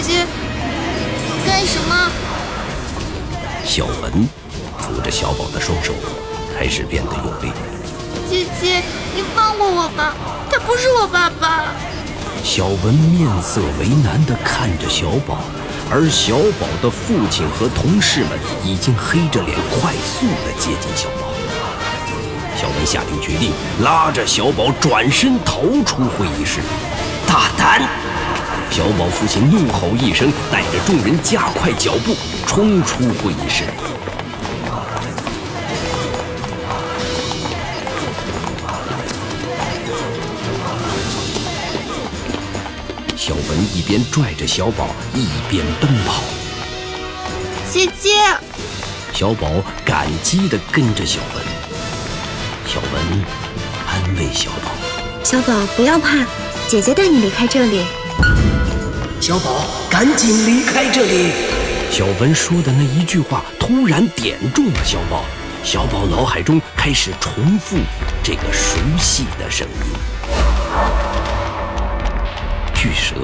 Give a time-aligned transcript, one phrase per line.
[0.00, 0.26] 姐姐，
[1.44, 2.08] 干什么？
[3.64, 4.28] 小文
[4.78, 5.92] 扶着小宝的双手，
[6.56, 7.52] 开始变得用力。
[8.30, 8.80] 姐姐，
[9.16, 10.14] 你放过我吧，
[10.52, 11.64] 他不是我爸爸。
[12.44, 15.38] 小文面色为难地看着小宝，
[15.90, 21.26] 而小宝的父亲和同事们已经黑着脸快速地接近小宝。
[22.56, 23.50] 小文下定决定，
[23.82, 26.60] 拉着小宝转身逃出会议室。
[27.26, 28.07] 大胆！
[28.70, 32.14] 小宝父亲怒吼一声，带着众人加快脚步
[32.46, 33.64] 冲出会议室。
[43.16, 46.22] 小文一边拽着小宝，一边奔跑。
[47.70, 48.10] 姐姐，
[49.12, 49.48] 小宝
[49.84, 51.44] 感激地跟着小文。
[52.64, 53.24] 小文
[53.88, 54.70] 安慰小宝
[55.24, 56.24] ：“小宝，不要怕，
[56.68, 57.84] 姐姐带你离开这里。”
[59.28, 61.30] 小宝，赶紧离开这里！
[61.90, 65.22] 小文说的那一句话突然点中了小宝，
[65.62, 67.76] 小宝脑海中开始重复
[68.24, 69.92] 这个熟悉的声音。
[72.74, 73.16] 巨蛇，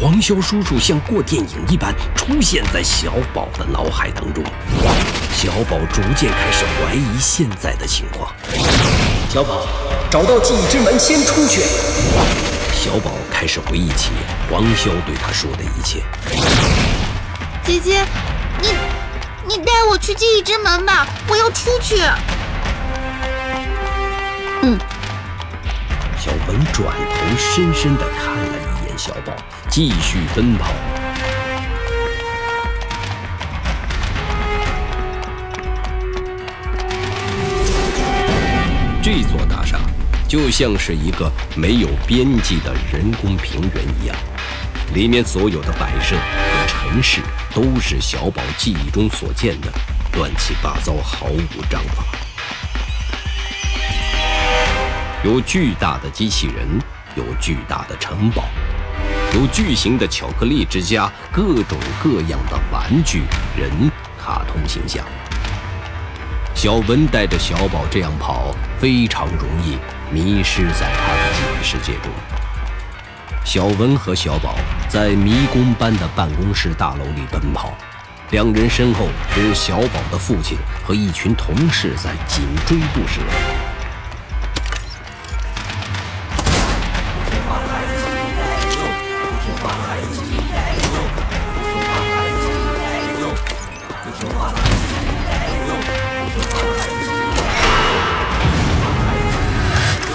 [0.00, 4.44] 黄潇叔叔像过电影一般出现在小宝的脑海当中。
[5.34, 8.32] 小宝逐渐开始怀疑现在的情况。
[9.28, 9.66] 小宝，
[10.08, 11.62] 找到记忆之门，先出去。
[12.72, 14.10] 小宝开始回忆起
[14.50, 16.02] 黄潇对他说的一切。
[17.62, 18.04] 姐姐，
[18.60, 18.74] 你
[19.46, 22.02] 你带我去记忆之门吧，我要出去。
[24.62, 24.76] 嗯。
[26.18, 29.32] 小文转头深深地看了一眼小宝，
[29.70, 30.72] 继续奔跑。
[40.28, 44.14] 就像是一个没有边际的人工平原一样，
[44.92, 47.22] 里面所有的摆设和陈设
[47.54, 49.72] 都是小宝记忆中所见的，
[50.18, 52.04] 乱七八糟，毫无章法。
[55.24, 56.78] 有巨大的机器人，
[57.16, 58.44] 有巨大的城堡，
[59.34, 63.22] 有巨型的巧克力之家，各种各样的玩具、
[63.56, 63.90] 人、
[64.22, 65.02] 卡通形象。
[66.58, 69.78] 小文带着小宝这样跑，非常容易
[70.10, 72.10] 迷失在他的记忆世界中。
[73.44, 74.56] 小文和小宝
[74.88, 77.72] 在迷宫般的办公室大楼里奔跑，
[78.32, 83.20] 两人身后是小宝的父亲和一群同事在紧追不舍。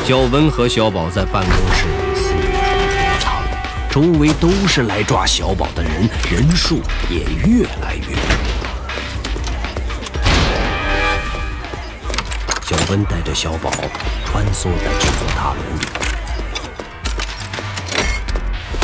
[0.05, 3.41] 小文和小宝在办公室四处躲藏，
[3.89, 8.21] 周围都是来抓小宝的人，人数也越来越多。
[12.61, 13.71] 小文带着小宝
[14.25, 15.85] 穿梭在这座大楼里，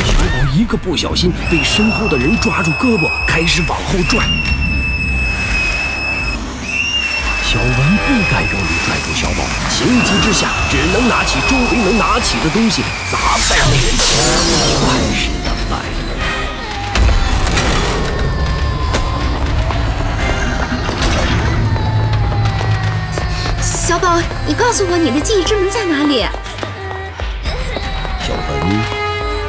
[0.04, 4.24] 小宝一个不小心被身后的人抓住胳膊，开始往后拽。
[7.50, 7.74] 小文不
[8.30, 12.80] 敢用力拽住小宝，情急之下，只能拿起周围能拿起的东西
[13.10, 13.18] 砸
[13.48, 15.98] 在那人头上，算是的败了。
[23.60, 26.24] 小宝，你告诉我你的记忆之门在哪里？
[28.20, 28.46] 小文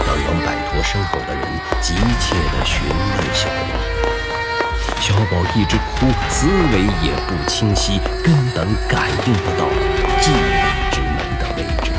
[0.07, 1.47] 刚刚摆脱身后的人，
[1.79, 2.97] 急切地询问
[3.35, 3.90] 小宝。
[5.31, 9.65] 小宝一直哭，思维也不清晰，根本感应不到
[10.19, 10.33] 记忆
[10.91, 11.89] 之门的位置。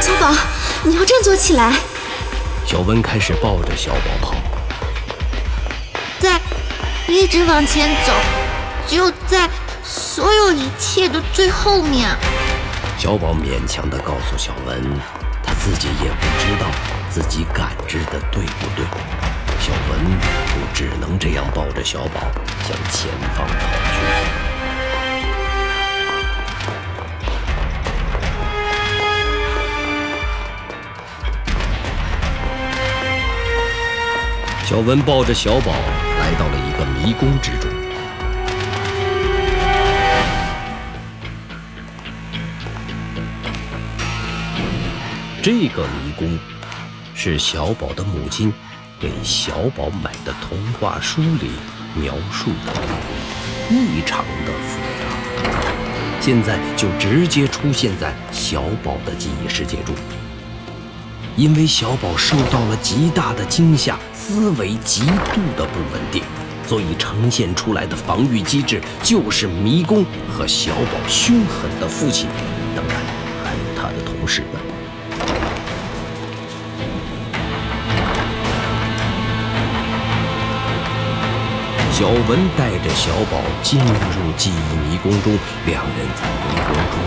[0.00, 0.34] 小宝，
[0.82, 1.72] 你要振作起来。
[2.66, 4.34] 小文开始抱着小宝跑，
[6.18, 6.40] 在，
[7.06, 8.12] 一直往前走，
[8.88, 9.48] 只有在
[9.84, 12.08] 所有一切的最后面。
[12.98, 14.82] 小宝勉强地告诉小文。
[15.64, 16.66] 自己也不知道
[17.08, 18.84] 自己感知的对不对，
[19.60, 20.00] 小文
[20.48, 22.20] 就只能这样抱着小宝
[22.64, 23.96] 向前方跑去。
[34.66, 35.72] 小文抱着小宝
[36.18, 37.81] 来到了一个迷宫之中。
[45.42, 46.38] 这个迷宫
[47.16, 48.52] 是小宝的母亲
[49.00, 51.50] 给小宝买的童话书里
[51.96, 52.72] 描述的，
[53.68, 56.20] 异常的复杂。
[56.20, 59.92] 现在就直接出现在小宝的记忆世界中。
[61.36, 66.22] 因为小宝受到了极大的惊吓，思维极度的不稳定，
[66.68, 72.28] 所以呈现出来的防御机制就是迷宫和小宝凶狠的父亲，
[72.76, 72.96] 当然
[73.42, 74.71] 还有他的同事们。
[81.92, 86.98] 小文带着小宝进入记忆迷宫中，两人在迷宫中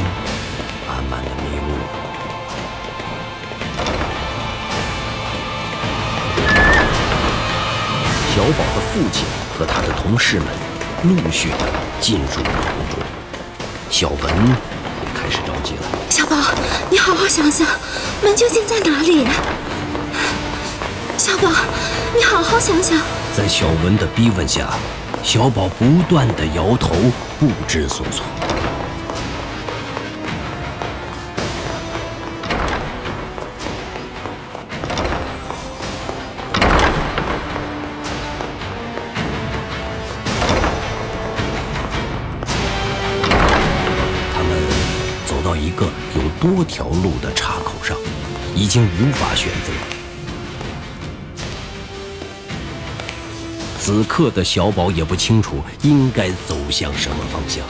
[0.88, 1.70] 慢慢的迷路。
[8.34, 9.26] 小宝的父亲
[9.58, 10.48] 和他的同事们
[11.04, 11.58] 陆续的
[12.00, 13.00] 进入迷宫中，
[13.90, 14.34] 小文
[16.10, 16.36] 小宝，
[16.92, 17.68] 你好好想想，
[18.22, 19.26] 门究竟在哪里？
[21.18, 21.50] 小宝，
[22.16, 22.98] 你好好想想。
[23.36, 24.70] 在小文的逼问下，
[25.24, 26.94] 小宝不断的摇头，
[27.40, 28.44] 不知所措。
[45.66, 47.98] 一个有多条路的岔口上，
[48.56, 49.72] 已经无法选择。
[53.80, 57.66] 此刻的小宝也不清楚应该走向什么方向。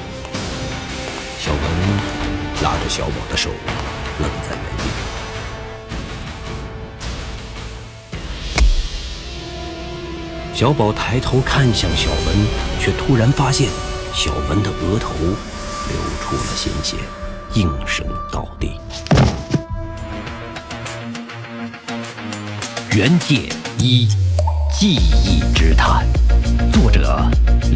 [1.40, 1.62] 小文
[2.62, 3.50] 拉着小宝的手，
[4.20, 4.84] 愣在原地。
[10.54, 12.46] 小宝抬头看向小文，
[12.82, 13.70] 却突然发现
[14.14, 16.98] 小文的额头流出了鲜血，
[17.56, 18.72] 应声倒地。
[22.94, 23.50] 原界
[23.80, 24.08] 一。
[24.78, 26.06] 记忆之谈，
[26.74, 27.26] 作者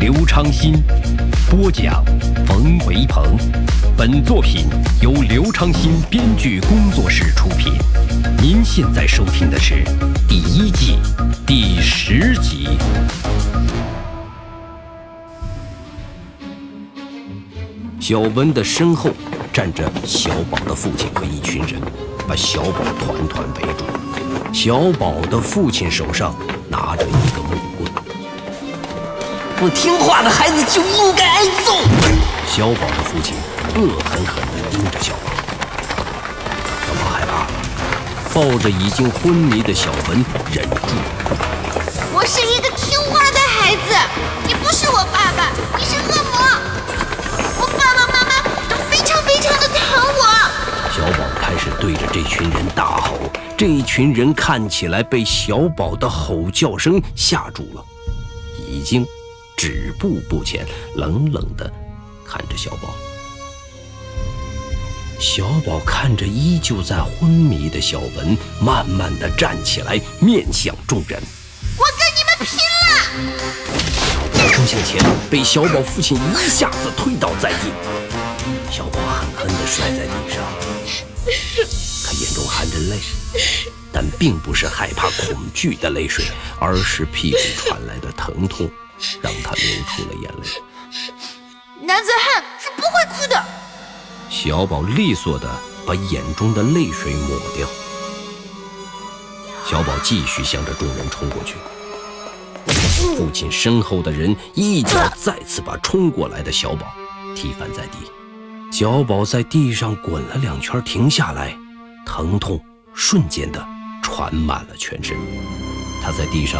[0.02, 0.84] 刘昌新，
[1.50, 2.04] 播讲
[2.46, 3.24] 冯维鹏。
[3.96, 4.66] 本作品
[5.02, 7.74] 由刘昌新编剧工作室出品。
[8.42, 9.82] 您现在收听的是
[10.28, 10.98] 第一季
[11.48, 12.78] 第十集。
[18.02, 19.12] 小文的身后
[19.60, 21.82] 站着小宝的父亲和一群人，
[22.26, 23.84] 把小宝团团围住。
[24.54, 26.34] 小宝的父亲手上。
[26.70, 27.92] 拿着一个木棍，
[29.58, 31.74] 不听话的孩子就应该挨揍。
[32.48, 33.36] 小宝的父亲
[33.76, 35.32] 恶狠狠地盯着小宝，
[36.88, 37.48] 小宝害怕了，
[38.34, 40.24] 抱着已经昏迷的小文
[40.54, 40.96] 忍住。
[42.14, 43.94] 我是一个听话的孩子，
[44.48, 45.99] 你不是我爸爸，你是
[53.60, 57.84] 这一群人看起来被小宝的吼叫声吓住了，
[58.58, 59.06] 已经
[59.58, 60.66] 止步不前，
[60.96, 61.70] 冷冷地
[62.26, 62.96] 看着小宝。
[65.20, 71.22] 小宝看着依旧在昏迷的小文，慢慢地站起来，面向众人
[71.78, 73.36] ：“我跟你们拼了！”
[74.40, 77.74] 小宝冲向前，被小宝父亲一下子推倒在地，
[78.72, 80.40] 小宝狠狠地摔在地上。
[82.10, 83.00] 他眼中含着泪，
[83.94, 86.26] 但并不是害怕、恐惧的泪水，
[86.60, 88.68] 而是屁股传来的疼痛，
[89.22, 91.86] 让他流出了眼泪。
[91.86, 93.46] 男子汉是不会哭的。
[94.28, 95.48] 小宝利索地
[95.86, 97.68] 把眼中的泪水抹掉。
[99.68, 101.58] 小宝继续向着众人冲过去。
[102.66, 106.92] 父亲身后的人一脚再次把冲过来的小宝
[107.36, 108.00] 踢翻在地。
[108.72, 111.56] 小宝在地上滚了两圈，停下来。
[112.12, 112.60] 疼痛
[112.96, 113.64] 瞬间的
[114.02, 115.16] 传满了全身，
[116.04, 116.60] 他在地上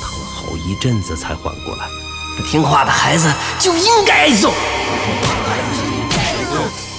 [0.00, 1.86] 躺了好一阵子才缓过来。
[2.34, 4.50] 不听话的孩子就应该挨揍。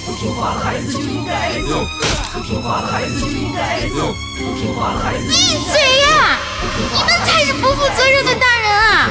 [0.05, 1.87] 不听话的孩子就应该挨揍。
[2.31, 4.13] 不听话的孩子就应该挨揍。
[4.37, 5.55] 不听话的孩子就应该挨揍。
[5.57, 5.73] 闭嘴
[6.05, 6.37] 呀！
[6.61, 9.09] 你们才是不负责任的大人啊！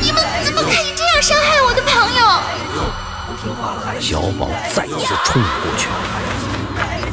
[0.00, 2.22] 你们怎么可以这样伤害我的朋友？
[4.00, 5.88] 小宝再次冲了过去。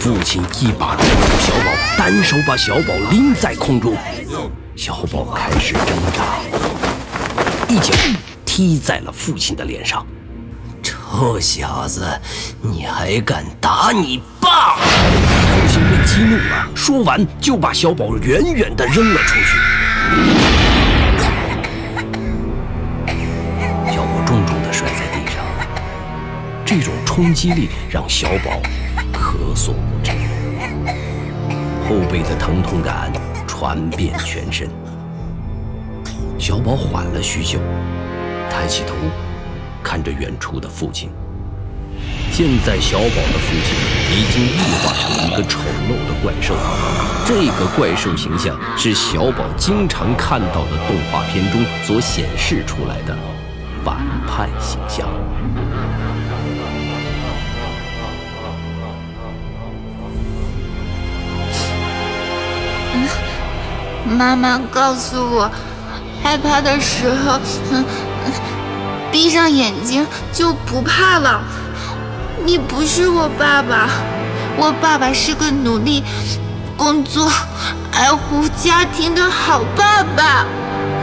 [0.05, 3.97] 父亲一把抓住小宝，单手把小宝拎在空中。
[4.75, 5.83] 小宝开始挣
[6.13, 6.37] 扎，
[7.67, 7.91] 一脚
[8.45, 10.05] 踢在了父亲的脸上。
[10.83, 12.07] 臭小子，
[12.61, 14.75] 你还敢打你爸！
[14.75, 19.57] 父亲被激怒了，说完就把小宝远远地扔了出去。
[23.91, 25.43] 小宝重重地摔在地上，
[26.63, 28.61] 这种冲击力让小宝。
[29.45, 30.11] 咳嗽不止，
[31.87, 33.11] 后背的疼痛感
[33.45, 34.67] 传遍全身。
[36.39, 37.59] 小宝缓了许久，
[38.49, 38.95] 抬起头，
[39.83, 41.11] 看着远处的父亲。
[42.31, 43.77] 现在小宝的父亲
[44.11, 46.55] 已经异化成一个丑陋的怪兽，
[47.23, 53.15] 这个怪兽形象是小宝经常看到的动画片中所显示出来的
[53.83, 53.97] 反
[54.27, 55.07] 派形象。
[64.05, 65.49] 妈妈告诉我，
[66.23, 67.39] 害怕的时候，
[69.11, 71.41] 闭上眼睛就不怕了。
[72.45, 73.89] 你不是我爸爸，
[74.57, 76.03] 我爸爸是个努力
[76.77, 77.31] 工作、
[77.91, 80.45] 爱护家庭的好爸爸。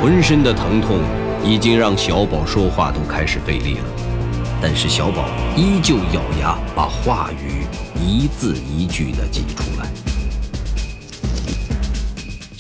[0.01, 1.01] 浑身的疼痛
[1.43, 3.85] 已经让小宝说话都开始费力了，
[4.61, 5.25] 但是小宝
[5.57, 7.67] 依旧咬牙把话语
[8.01, 10.12] 一字一句地挤出来。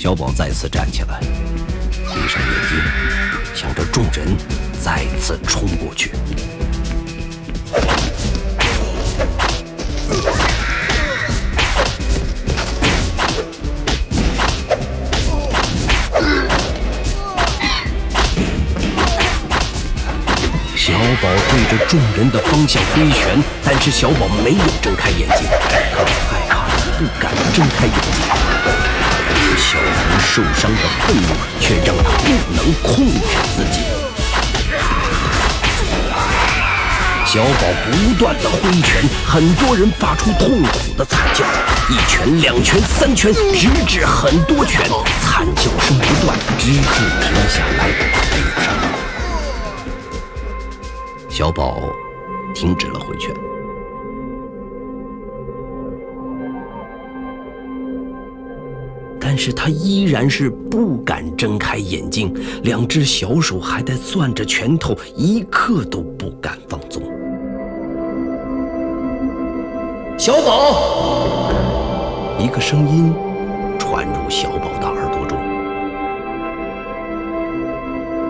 [0.02, 2.76] 小宝再次站起来，闭上眼睛，
[3.54, 4.36] 向着众人
[4.80, 6.10] 再次冲过去。
[20.74, 20.92] 小
[21.22, 25.46] 宝对着众人的方向挥拳，但是小宝没有睁开眼睛，
[25.94, 26.66] 他害怕，
[26.98, 29.11] 不敢睁开眼睛。
[29.56, 31.28] 小红受伤的愤怒
[31.60, 33.20] 却让他不能控制
[33.56, 33.80] 自己。
[37.24, 41.44] 小宝不断的挥拳，很多人发出痛苦的惨叫，
[41.88, 44.82] 一拳、两拳、三拳，直至很多拳，
[45.22, 46.80] 惨叫声不断，直至
[47.22, 47.88] 停下来，
[51.30, 51.80] 小宝
[52.54, 53.34] 停止了挥拳。
[59.24, 67.00] 但是他依然是不敢睁开眼睛，两只小手还在攥着拳头，一刻都不敢放纵。
[70.18, 71.52] 小宝，
[72.38, 73.14] 一个声音
[73.78, 75.38] 传入小宝的耳朵中，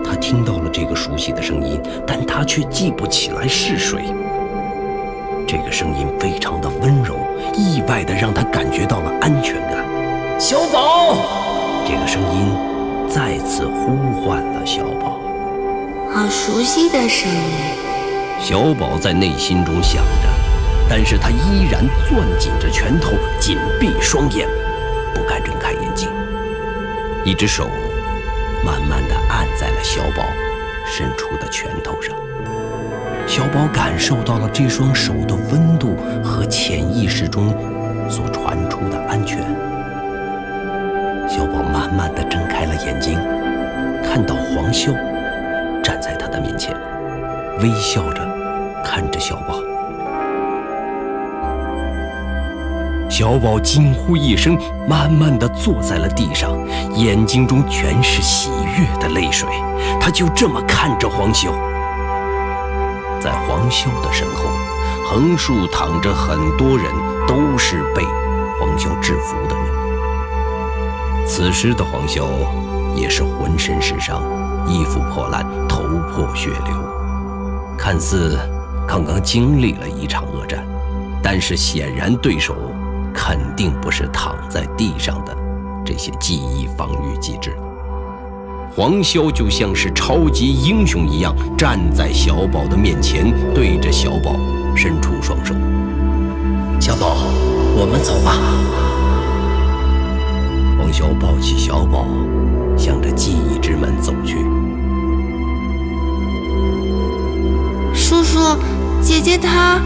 [0.03, 4.03] 他听到了这个熟悉的声音，但他却记不起来是谁。
[5.47, 7.15] 这个声音非常的温柔，
[7.55, 9.92] 意外的让他感觉到了安全感。
[10.39, 11.15] 小宝，
[11.85, 15.19] 这个声音再次呼唤了小宝。
[16.11, 17.37] 好熟悉的声音。
[18.39, 20.29] 小宝在内心中想着，
[20.89, 24.47] 但是他依然攥紧着拳头，紧闭双眼，
[25.13, 26.09] 不敢睁开眼睛。
[27.23, 27.69] 一只手
[28.65, 30.25] 慢慢的按在了小宝
[30.85, 32.13] 伸出的拳头上。
[33.25, 37.55] 小宝感受到了这双手的温度和潜意识中
[38.09, 39.39] 所传出的安全。
[41.93, 43.19] 慢慢的睁开了眼睛，
[44.03, 44.91] 看到黄潇
[45.83, 46.75] 站在他的面前，
[47.59, 48.27] 微笑着
[48.83, 49.59] 看着小宝。
[53.11, 54.57] 小宝惊呼一声，
[54.87, 56.57] 慢慢的坐在了地上，
[56.95, 59.47] 眼睛中全是喜悦的泪水。
[60.01, 61.51] 他就这么看着黄潇，
[63.21, 64.49] 在黄潇的身后，
[65.05, 66.91] 横竖躺着很多人，
[67.27, 68.01] 都是被
[68.59, 69.82] 黄潇制服的人。
[71.25, 72.25] 此时的黄潇
[72.95, 74.21] 也是浑身是伤，
[74.67, 76.73] 衣服破烂，头破血流，
[77.77, 78.37] 看似
[78.87, 80.63] 刚刚经历了一场恶战，
[81.23, 82.55] 但是显然对手
[83.13, 85.35] 肯定不是躺在地上的
[85.85, 87.55] 这些记忆防御机制。
[88.75, 94.35] 黄潇就像是超级英雄一样站在小宝的面前，对着小宝
[94.75, 95.53] 伸出双手
[96.81, 97.15] ：“小宝，
[97.75, 98.35] 我们走吧。”
[100.91, 102.05] 小抱起小宝，
[102.77, 104.37] 向着记忆之门走去。
[107.93, 108.39] 叔叔，
[109.01, 109.79] 姐姐她……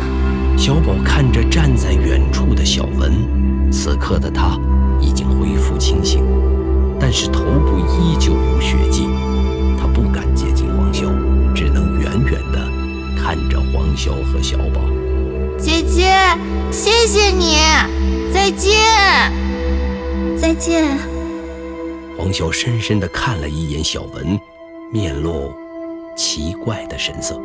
[0.58, 3.14] 小宝看着站在远处的小文，
[3.72, 4.58] 此刻的他
[5.00, 6.24] 已经恢复清醒，
[7.00, 9.08] 但是头部依旧有血迹。
[9.80, 11.12] 他不敢接近黄潇，
[11.54, 12.68] 只能远远的
[13.16, 14.82] 看着黄潇和小宝。
[15.60, 16.12] 姐姐，
[16.72, 17.58] 谢谢你，
[18.34, 19.47] 再见。
[20.40, 20.98] 再见。
[22.18, 24.40] 黄潇深深地看了一眼小文，
[24.92, 25.54] 面露
[26.16, 27.40] 奇怪的神色。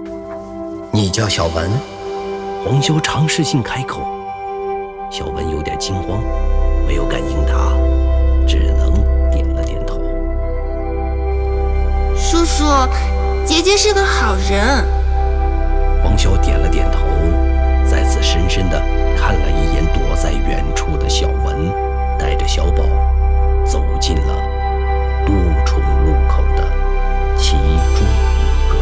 [0.92, 1.70] 你叫小文？
[2.64, 4.02] 黄潇尝试性开口。
[5.10, 6.22] 小文有点惊慌，
[6.86, 7.72] 没有敢应答，
[8.46, 8.94] 只能
[9.30, 9.98] 点了点头。
[12.16, 12.64] 叔叔，
[13.44, 14.84] 姐姐是个好人。
[16.02, 17.00] 黄潇点了点头，
[17.84, 18.80] 再次深深地
[19.16, 21.91] 看了一眼躲在远处的小文。
[22.22, 22.84] 带着小宝
[23.66, 24.36] 走进了
[25.26, 25.34] 多
[25.66, 26.62] 重路口的
[27.36, 28.76] 其中一个。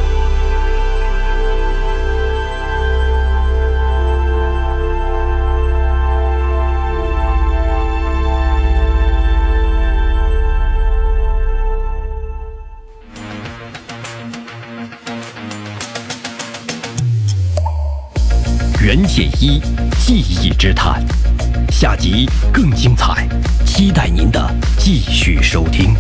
[18.85, 19.62] 袁解一，
[19.99, 21.02] 记忆之谈。
[21.80, 23.26] 下集更精彩，
[23.64, 25.94] 期待您的继续收听。